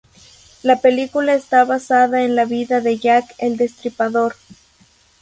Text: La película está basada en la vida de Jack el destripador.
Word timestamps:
La 0.63 0.81
película 0.81 1.35
está 1.35 1.63
basada 1.63 2.23
en 2.23 2.35
la 2.35 2.45
vida 2.45 2.81
de 2.81 2.97
Jack 2.97 3.35
el 3.37 3.55
destripador. 3.55 4.33